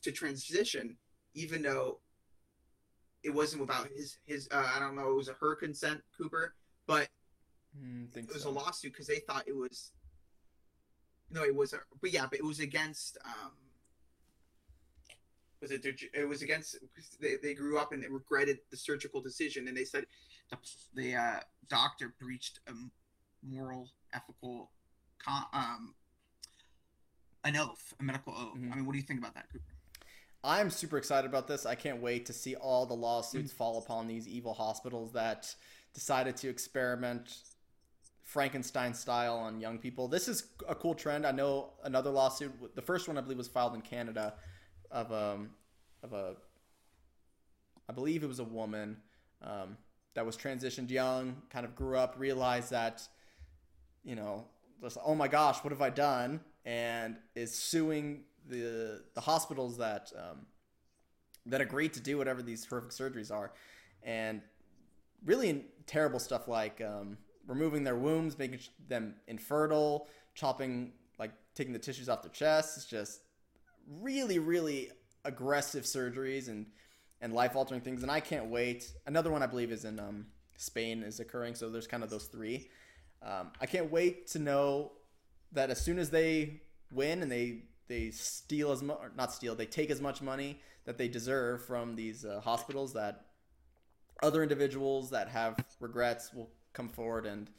[0.01, 0.97] to transition,
[1.33, 1.99] even though
[3.23, 6.53] it wasn't without his his uh, I don't know it was a her consent, Cooper,
[6.87, 7.09] but
[7.79, 8.49] Mm, it was so.
[8.49, 9.91] a lawsuit because they thought it was
[11.29, 13.51] no, it was a but yeah, but it was against um
[15.61, 15.85] was it?
[16.13, 16.77] It was against.
[17.19, 20.05] They, they grew up and they regretted the surgical decision, and they said
[20.49, 20.57] the
[20.95, 22.71] the uh, doctor breached a
[23.45, 24.71] moral, ethical,
[25.53, 25.93] um,
[27.43, 28.57] an oath, a medical oath.
[28.57, 28.73] Mm-hmm.
[28.73, 29.63] I mean, what do you think about that, Cooper?
[30.43, 31.65] I'm super excited about this.
[31.65, 33.57] I can't wait to see all the lawsuits mm-hmm.
[33.57, 35.53] fall upon these evil hospitals that
[35.93, 37.35] decided to experiment
[38.23, 40.07] Frankenstein style on young people.
[40.07, 41.25] This is a cool trend.
[41.25, 42.75] I know another lawsuit.
[42.75, 44.35] The first one I believe was filed in Canada
[44.91, 45.49] of um
[46.03, 46.35] of a
[47.89, 48.97] I believe it was a woman
[49.41, 49.77] um,
[50.13, 53.01] that was transitioned young, kind of grew up, realized that
[54.03, 54.45] you know,
[54.81, 56.39] just oh my gosh, what have I done?
[56.69, 60.45] And is suing the the hospitals that um,
[61.47, 63.53] that agreed to do whatever these horrific surgeries are,
[64.03, 64.41] and
[65.25, 71.79] really terrible stuff like um, removing their wombs, making them infertile, chopping like taking the
[71.79, 72.77] tissues off their chests.
[72.77, 73.21] It's just
[73.87, 74.91] really, really
[75.25, 76.67] aggressive surgeries and
[77.19, 78.03] and life altering things.
[78.03, 78.93] And I can't wait.
[79.07, 81.55] Another one I believe is in um, Spain is occurring.
[81.55, 82.69] So there's kind of those three.
[83.23, 84.91] Um, I can't wait to know
[85.51, 89.65] that as soon as they win and they they steal as much, not steal, they
[89.65, 93.25] take as much money that they deserve from these uh, hospitals that
[94.21, 97.49] other individuals that have regrets will come forward and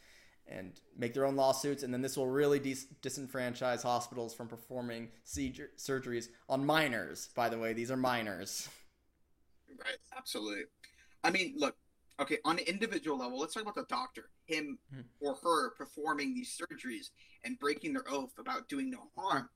[0.46, 5.08] and make their own lawsuits, and then this will really dis- disenfranchise hospitals from performing
[5.22, 7.28] seizure- surgeries on minors.
[7.36, 8.68] By the way, these are minors.
[9.68, 10.64] Right, absolutely.
[11.22, 11.76] I mean, look,
[12.20, 15.00] okay, on an individual level, let's talk about the doctor, him hmm.
[15.20, 17.10] or her performing these surgeries
[17.44, 19.48] and breaking their oath about doing no harm.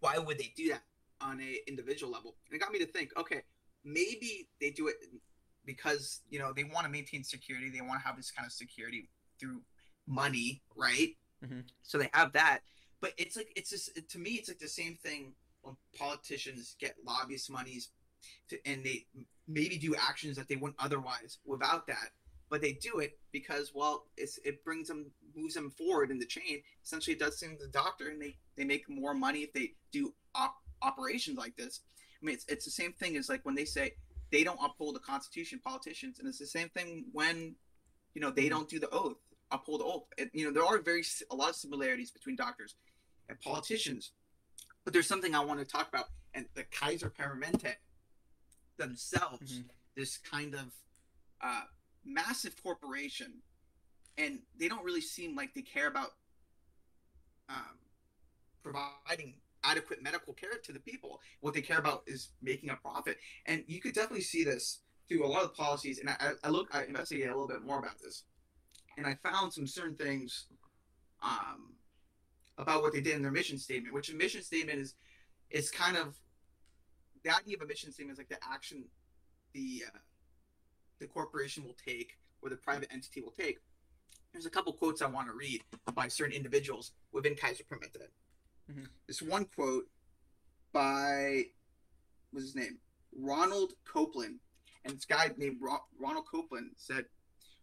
[0.00, 0.82] Why would they do that
[1.20, 2.36] on a individual level?
[2.46, 3.42] And it got me to think, okay,
[3.84, 4.96] maybe they do it
[5.64, 8.52] because you know they want to maintain security they want to have this kind of
[8.52, 9.08] security
[9.38, 9.60] through
[10.06, 11.60] money right mm-hmm.
[11.82, 12.60] so they have that
[13.00, 15.32] but it's like it's just to me it's like the same thing
[15.62, 17.90] when politicians get lobbyist monies
[18.48, 19.06] to, and they
[19.48, 22.10] maybe do actions that they wouldn't otherwise without that
[22.50, 25.06] but they do it because well it brings them
[25.36, 26.60] moves them forward in the chain.
[26.84, 29.72] Essentially it does things to the doctor and they they make more money if they
[29.92, 31.80] do op- operations like this.
[32.20, 33.92] I mean it's, it's the same thing as like when they say
[34.30, 37.54] they don't uphold the Constitution, politicians, and it's the same thing when,
[38.14, 38.50] you know, they mm-hmm.
[38.50, 39.16] don't do the oath,
[39.50, 40.04] uphold the oath.
[40.16, 42.76] It, you know, there are very a lot of similarities between doctors
[43.28, 44.12] and politicians,
[44.84, 47.74] but there's something I want to talk about, and the Kaiser Permanente
[48.80, 49.68] themselves, mm-hmm.
[49.96, 50.72] this kind of
[51.40, 51.62] uh,
[52.04, 53.34] massive corporation,
[54.18, 56.10] and they don't really seem like they care about
[57.48, 57.78] um,
[58.62, 61.20] providing adequate medical care to the people.
[61.40, 63.18] What they care about is making a profit.
[63.46, 65.98] And you could definitely see this through a lot of policies.
[65.98, 68.24] And I, I look, I investigated a little bit more about this.
[68.96, 70.46] And I found some certain things
[71.22, 71.74] um,
[72.58, 74.94] about what they did in their mission statement, which a mission statement is,
[75.50, 76.18] is kind of
[77.24, 78.84] the idea of a mission statement is like the action
[79.52, 79.98] the uh,
[81.00, 83.58] the corporation will take or the private entity will take.
[84.32, 85.62] There's a couple quotes I want to read
[85.94, 88.06] by certain individuals within Kaiser Permanente.
[88.70, 88.84] Mm-hmm.
[89.08, 89.88] This one quote
[90.72, 91.44] by
[92.30, 92.78] what's his name?
[93.16, 94.38] Ronald Copeland.
[94.84, 97.04] And this guy named Ro- Ronald Copeland said,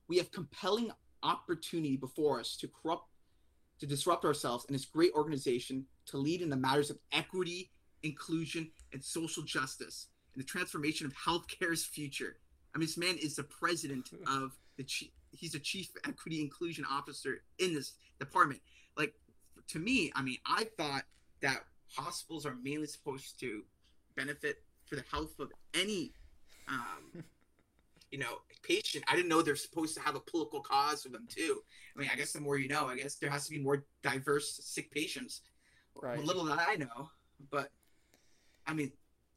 [0.07, 0.91] We have compelling
[1.23, 3.07] opportunity before us to corrupt
[3.79, 7.69] to disrupt ourselves and this great organization to lead in the matters of equity,
[8.03, 10.07] inclusion, and social justice
[10.37, 12.37] and the transformation of healthcare's future.
[12.75, 16.85] I mean, this man is the president of the chief, he's a chief equity inclusion
[16.89, 18.61] officer in this department.
[18.95, 19.13] Like
[19.69, 21.03] to me, I mean, I thought
[21.41, 21.63] that
[21.95, 23.63] hospitals are mainly supposed to
[24.15, 26.13] benefit for the health of any,
[26.67, 27.23] um,
[28.11, 29.03] you know, patient.
[29.07, 31.61] I didn't know they're supposed to have a political cause for them too.
[31.95, 33.85] I mean, I guess the more you know, I guess there has to be more
[34.03, 35.41] diverse sick patients.
[35.99, 36.23] Right.
[36.23, 37.09] Little that I know,
[37.49, 37.71] but
[38.67, 38.91] I mean,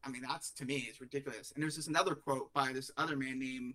[0.05, 1.53] I mean that's to me is ridiculous.
[1.55, 3.75] And there's this another quote by this other man named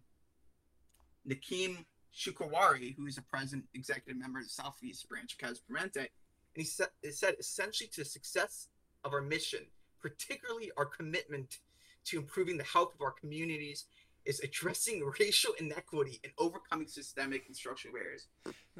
[1.25, 6.07] Nakim Shukawari, who is a present executive member of the Southeast Branch of Permanente
[6.55, 8.69] and he said, it said essentially to the success
[9.03, 9.59] of our mission,
[10.01, 11.59] particularly our commitment
[12.05, 13.85] to improving the health of our communities,
[14.25, 18.27] is addressing racial inequity and overcoming systemic and structural barriers.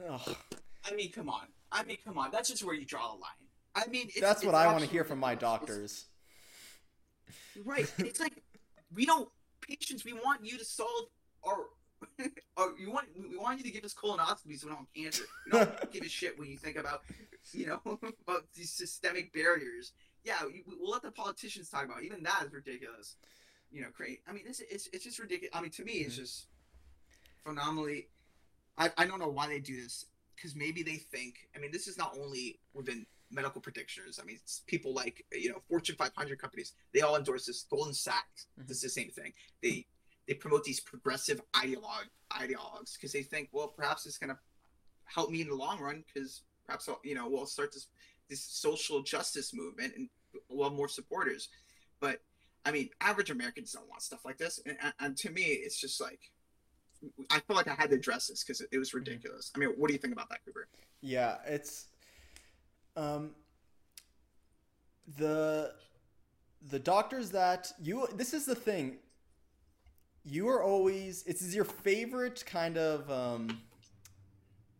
[0.09, 0.37] Oh.
[0.89, 1.47] I mean, come on.
[1.71, 2.31] I mean, come on.
[2.31, 3.31] That's just where you draw the line.
[3.75, 6.05] I mean, it's, that's what I want to hear from my doctors.
[7.63, 7.91] Right.
[7.99, 8.43] It's like
[8.93, 9.29] we don't
[9.61, 10.05] patients.
[10.05, 11.07] We want you to solve
[11.45, 11.65] our
[12.57, 15.23] oh, you want we want you to give us colonoscopies so we don't have cancer.
[15.45, 17.01] We don't give a shit when you think about
[17.53, 17.81] you know
[18.27, 19.93] about these systemic barriers.
[20.23, 21.99] Yeah, we, we'll let the politicians talk about.
[21.99, 22.05] It.
[22.05, 23.15] Even that is ridiculous.
[23.71, 24.21] You know, great.
[24.27, 25.55] I mean, it's it's, it's just ridiculous.
[25.55, 26.23] I mean, to me, it's mm-hmm.
[26.23, 26.47] just
[27.45, 28.07] phenomenally.
[28.77, 31.35] I, I don't know why they do this because maybe they think.
[31.55, 34.19] I mean, this is not only within medical practitioners.
[34.21, 36.73] I mean, it's people like you know Fortune 500 companies.
[36.93, 37.63] They all endorse this.
[37.69, 38.47] Goldman Sachs.
[38.59, 38.69] Mhm.
[38.69, 39.33] It's the same thing.
[39.61, 39.85] They
[40.27, 44.39] they promote these progressive ideologue ideologues because they think, well, perhaps it's gonna
[45.05, 47.87] help me in the long run because perhaps I'll, you know we'll start this
[48.29, 50.09] this social justice movement and
[50.49, 51.49] we'll have more supporters.
[51.99, 52.21] But
[52.65, 56.01] I mean, average Americans don't want stuff like this, and, and- to me, it's just
[56.01, 56.19] like
[57.29, 59.51] I feel like I had to address this because it, it was ridiculous.
[59.55, 60.67] I mean, what do you think about that, Cooper?
[61.01, 61.87] Yeah, it's
[62.95, 63.31] um
[65.17, 65.73] the
[66.69, 68.97] the doctors that you this is the thing.
[70.23, 73.61] You are always it's your favorite kind of um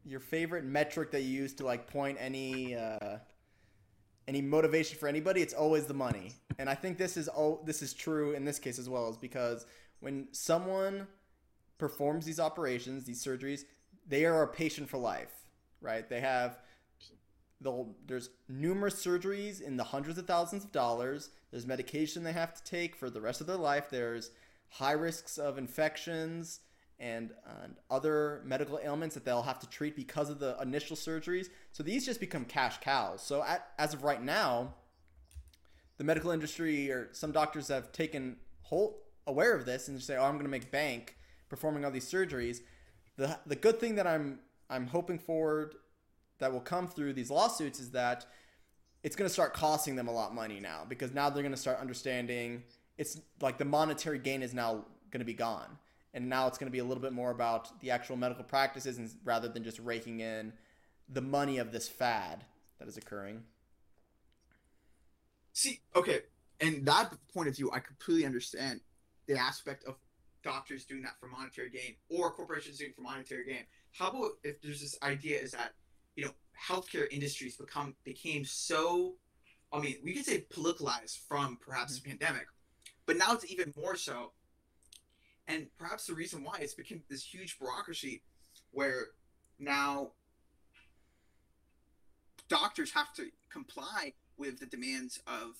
[0.06, 3.18] your favorite metric that you use to like point any uh
[4.28, 6.34] any motivation for anybody, it's always the money.
[6.58, 9.18] And I think this is all this is true in this case as well, is
[9.18, 9.66] because
[10.00, 11.08] when someone
[11.78, 13.66] performs these operations, these surgeries,
[14.08, 15.32] they are a patient for life,
[15.82, 16.10] right?
[16.10, 16.60] They have
[17.62, 21.30] there's numerous surgeries in the hundreds of thousands of dollars.
[21.52, 23.90] There's medication they have to take for the rest of their life.
[23.90, 24.32] There's
[24.70, 26.60] high risks of infections
[27.00, 27.32] and,
[27.62, 31.48] and other medical ailments that they'll have to treat because of the initial surgeries.
[31.72, 33.22] So these just become cash cows.
[33.22, 34.76] So at, as of right now,
[35.98, 40.24] the medical industry or some doctors have taken whole aware of this and say, "Oh,
[40.24, 41.16] I'm going to make bank
[41.50, 42.60] performing all these surgeries."
[43.18, 44.40] The the good thing that I'm
[44.70, 45.76] I'm hoping forward
[46.40, 48.26] that will come through these lawsuits is that
[49.04, 51.54] it's going to start costing them a lot of money now because now they're going
[51.54, 52.64] to start understanding
[52.98, 55.78] it's like the monetary gain is now going to be gone
[56.14, 58.98] and now it's going to be a little bit more about the actual medical practices
[58.98, 60.54] and rather than just raking in
[61.10, 62.44] the money of this fad
[62.80, 63.44] that is occurring
[65.56, 66.20] See, okay,
[66.60, 68.82] and that point of view, I completely understand
[69.26, 69.96] the aspect of
[70.44, 73.64] doctors doing that for monetary gain or corporations doing for monetary gain.
[73.94, 75.72] How about if there's this idea is that
[76.16, 76.32] you know
[76.68, 79.16] healthcare industries become became so,
[79.72, 82.48] I mean, we could say politicalized from perhaps the pandemic,
[83.06, 84.32] but now it's even more so.
[85.48, 88.24] And perhaps the reason why it's become this huge bureaucracy,
[88.72, 89.08] where
[89.60, 90.12] now
[92.50, 95.56] doctors have to comply with the demands of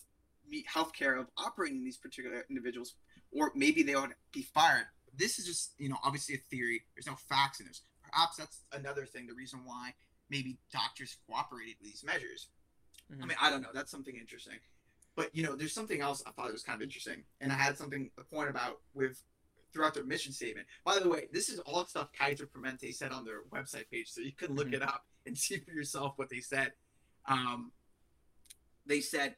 [0.74, 2.96] healthcare of operating these particular individuals,
[3.32, 4.88] or maybe they ought to be fired.
[5.18, 6.82] This is just, you know, obviously a theory.
[6.96, 7.82] There's no facts in this.
[8.04, 9.94] Perhaps that's another thing, the reason why
[10.30, 12.50] maybe doctors cooperated with these measures.
[13.10, 13.28] I Mhm.
[13.28, 13.72] mean, I don't know.
[13.74, 14.60] That's something interesting.
[15.16, 17.26] But, you know, there's something else I thought was kind of interesting.
[17.40, 19.24] And I had something, a point about with
[19.72, 20.68] throughout their mission statement.
[20.86, 24.22] By the way, this is all stuff Kaiser Permanente said on their website page, so
[24.22, 24.76] you can look Mhm.
[24.76, 26.74] it up and see for yourself what they said.
[27.26, 27.74] Um,
[28.86, 29.36] they said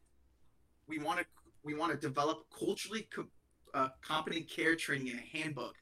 [0.88, 1.25] we want to
[1.63, 3.31] we want to develop culturally co-
[3.73, 5.75] uh, competent care training in a handbook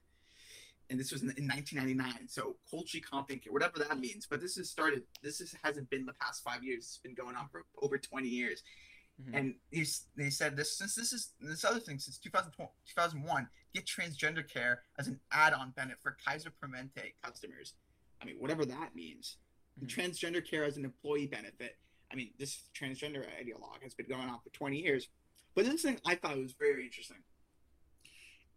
[0.90, 4.56] and this was in, in 1999 so culturally competent care whatever that means but this
[4.56, 7.66] has started this is, hasn't been the past five years it's been going on for
[7.82, 8.64] over 20 years
[9.22, 9.34] Mhm.
[9.40, 14.46] and he's, they said this since this is this other thing since 2001 get transgender
[14.48, 17.76] care as an add-on benefit for kaiser permanente customers
[18.22, 19.38] i mean whatever that means
[19.82, 19.88] Mhm.
[19.88, 21.78] transgender care as an employee benefit
[22.12, 25.10] I mean, this transgender ideologue has been going on for 20 years.
[25.56, 27.18] But this thing I thought was very interesting.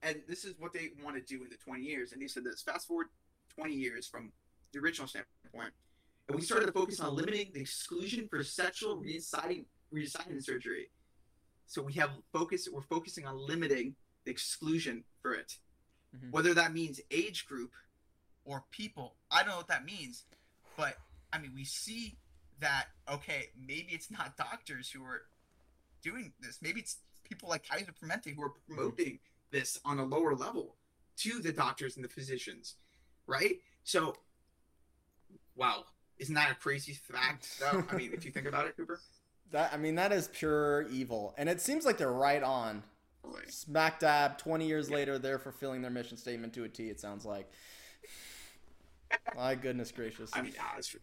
[0.02, 2.12] And this is what they want to do in the 20 years.
[2.12, 3.08] And they said this fast forward
[3.56, 4.32] 20 years from
[4.72, 5.72] the original standpoint.
[6.28, 10.90] And we started to focus on limiting the exclusion for sexual reassignment, reassignment surgery.
[11.66, 15.58] So we have focus, we're focusing on limiting the exclusion for it.
[16.14, 16.30] Mhm.
[16.30, 17.72] Whether that means age group
[18.44, 20.24] or people, I don't know what that means.
[20.76, 20.98] But
[21.32, 22.18] I mean, we see
[22.60, 25.28] that okay, maybe it's not doctors who are
[26.02, 26.60] doing this.
[26.62, 29.18] Maybe it's people like Kaiser Permanente who are promoting
[29.50, 30.76] this on a lower level
[31.18, 32.76] to the doctors and the physicians,
[33.26, 33.56] right?
[33.84, 34.14] So,
[35.56, 35.84] wow,
[36.18, 37.60] isn't that a crazy fact?
[37.60, 37.84] Though?
[37.90, 39.00] I mean, if you think about it, Cooper.
[39.50, 42.82] that i mean that is pure evil and it seems like they're right on
[43.48, 44.96] smack dab 20 years Yeah.
[44.96, 47.50] later they're fulfilling their mission statement to a t it sounds like
[49.34, 50.98] my goodness gracious I mean, yeah.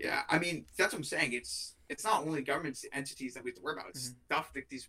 [0.00, 1.32] Yeah, I mean, that's what I'm saying.
[1.32, 3.88] It's it's not only government entities that we have to worry about.
[3.88, 4.34] It's mm-hmm.
[4.34, 4.86] stuff like these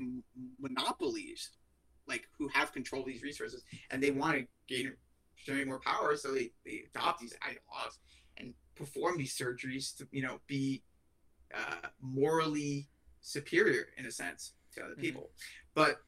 [0.59, 1.49] monopolies,
[2.09, 4.93] like who have control of these resources, and they want to gain
[5.45, 7.97] gain more power, so they, they adopt these ideologues
[8.37, 10.83] and perform these surgeries to you know be
[11.55, 12.89] uh, morally
[13.21, 15.01] superior in a sense to other Mhm.
[15.01, 15.31] people.
[15.73, 16.01] But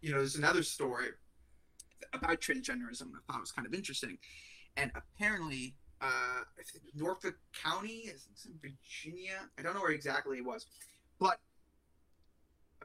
[0.00, 1.08] you know, there's another story
[2.12, 4.18] about transgenderism I thought was kind of interesting,
[4.76, 6.42] and apparently uh,
[6.94, 8.10] Norfolk County,
[8.60, 9.48] Virginia.
[9.56, 10.66] I don't know where exactly it was,
[11.20, 11.38] but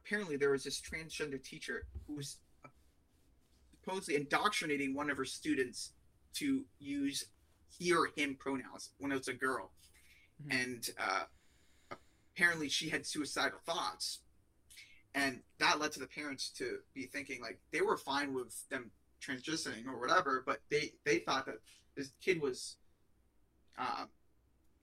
[0.08, 2.38] apparently there was this transgender teacher who was
[3.84, 5.92] supposedly indoctrinating one of her students
[6.34, 7.26] to use
[7.78, 9.72] he or him pronouns when it was a girl,
[10.42, 10.54] Mhm.
[10.54, 11.26] and uh,
[12.36, 14.22] apparently she had suicidal thoughts,
[15.14, 18.92] and that led to the parents to be thinking like they were fine with them
[19.22, 21.62] transitioning or whatever, but they they thought that
[21.96, 22.78] this kid was
[23.78, 24.06] uh,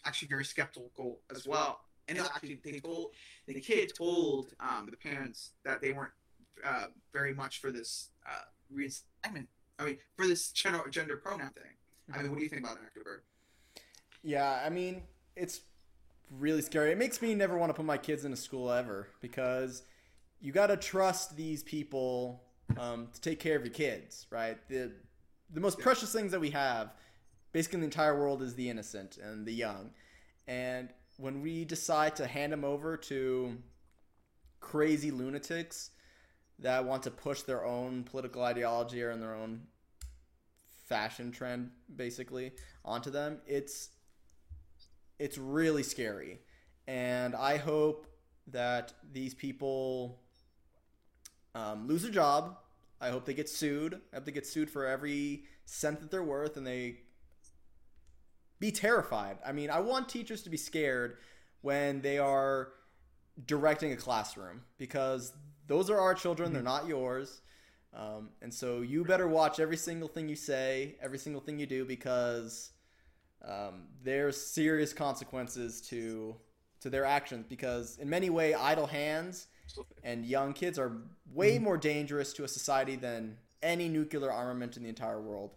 [0.04, 1.83] actually very skeptical as well.
[2.08, 3.12] And actually, they told
[3.46, 6.12] the kid told um, the parents that they weren't
[6.64, 8.42] uh, very much for this uh,
[8.74, 9.46] reassignment.
[9.78, 11.72] I mean, for this gender, gender pronoun thing.
[12.12, 13.22] I mean, what do you think about that, Bird?
[14.22, 15.02] Yeah, I mean,
[15.36, 15.62] it's
[16.30, 16.92] really scary.
[16.92, 19.82] It makes me never want to put my kids into school ever because
[20.40, 22.42] you got to trust these people
[22.78, 24.58] um, to take care of your kids, right?
[24.68, 24.92] The
[25.52, 25.84] the most Yeah.
[25.84, 26.94] precious things that we have,
[27.52, 29.90] basically in the entire world, is the innocent and the young.
[30.46, 33.56] And when we decide to hand them over to
[34.60, 35.90] crazy lunatics
[36.58, 39.62] that want to push their own political ideology or in their own
[40.86, 42.52] fashion trend, basically,
[42.84, 43.90] onto them, it's
[45.18, 46.40] it's really scary.
[46.86, 48.06] And I hope
[48.48, 50.20] that these people
[51.54, 52.56] um, lose a job.
[53.00, 54.00] I hope they get sued.
[54.12, 56.98] I hope they get sued for every cent that they're worth and they
[58.58, 59.38] be terrified.
[59.44, 61.18] I mean, I want teachers to be scared
[61.60, 62.68] when they are
[63.46, 65.32] directing a classroom because
[65.66, 67.40] those are our children, they're not yours.
[67.94, 71.66] Um, and so you better watch every single thing you say, every single thing you
[71.66, 72.72] do because
[73.46, 76.36] um, there's serious consequences to
[76.80, 79.46] to their actions because in many way idle hands
[80.02, 80.92] and young kids are
[81.32, 85.54] way more dangerous to a society than any nuclear armament in the entire world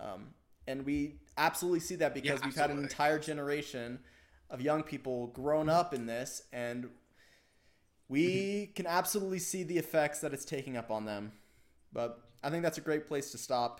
[0.00, 0.28] um,
[0.68, 4.00] and we absolutely see that because Yeah, we've had an entire generation
[4.50, 6.88] of young people grown up in this and
[8.08, 8.72] we mm-hmm.
[8.74, 11.32] can absolutely see the effects that it's taking up on them.
[11.92, 13.76] But i think that's a great place to stop